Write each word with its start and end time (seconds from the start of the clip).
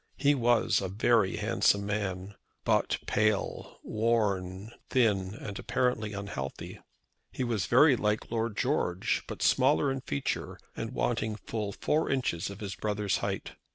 He 0.17 0.33
was 0.33 0.81
a 0.81 0.87
very 0.89 1.35
handsome 1.35 1.85
man, 1.85 2.33
but 2.63 2.97
pale, 3.05 3.77
worn, 3.83 4.71
thin, 4.89 5.35
and 5.35 5.59
apparently 5.59 6.13
unhealthy. 6.13 6.79
He 7.31 7.43
was 7.43 7.67
very 7.67 7.95
like 7.95 8.31
Lord 8.31 8.57
George, 8.57 9.21
but 9.27 9.43
smaller 9.43 9.91
in 9.91 10.01
feature, 10.01 10.57
and 10.75 10.89
wanting 10.89 11.35
full 11.35 11.71
four 11.73 12.09
inches 12.09 12.49
of 12.49 12.61
his 12.61 12.73
brother's 12.73 13.17
height. 13.17 13.51